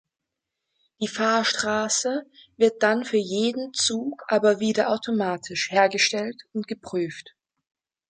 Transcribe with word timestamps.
Die 0.99 1.07
Fahrstraße 1.07 2.25
wird 2.57 2.81
dann 2.81 3.05
für 3.05 3.17
jeden 3.19 3.71
Zug 3.75 4.23
aber 4.29 4.59
wieder 4.59 4.89
automatisch 4.89 5.69
hergestellt 5.69 6.41
und 6.53 6.67
geprüft. 6.67 7.35